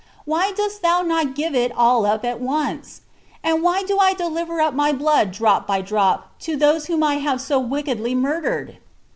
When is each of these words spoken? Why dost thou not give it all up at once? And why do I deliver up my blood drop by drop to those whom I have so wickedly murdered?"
Why 0.25 0.51
dost 0.51 0.81
thou 0.81 1.03
not 1.03 1.35
give 1.35 1.53
it 1.53 1.71
all 1.71 2.07
up 2.07 2.25
at 2.25 2.41
once? 2.41 3.01
And 3.43 3.61
why 3.61 3.83
do 3.83 3.99
I 3.99 4.15
deliver 4.15 4.59
up 4.59 4.73
my 4.73 4.91
blood 4.91 5.31
drop 5.31 5.67
by 5.67 5.81
drop 5.81 6.39
to 6.39 6.55
those 6.57 6.87
whom 6.87 7.03
I 7.03 7.17
have 7.19 7.39
so 7.39 7.59
wickedly 7.59 8.15
murdered?" 8.15 8.79